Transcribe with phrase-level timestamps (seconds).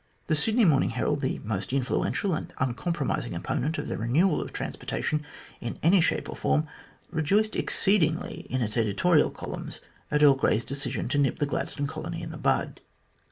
[0.25, 5.23] The Sydney Morning Herald, the most influential and uncompromising opponent of the renewal of transportation"
[5.61, 6.67] in any shape or form,
[7.11, 9.79] rejoiced exceedingly in its editorial columns
[10.09, 12.81] at Earl Grey's decision to nip the Gladstone Colony in the bud.